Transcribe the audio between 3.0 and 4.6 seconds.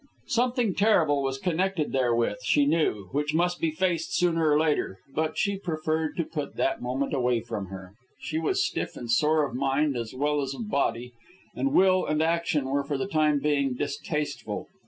which must be faced sooner or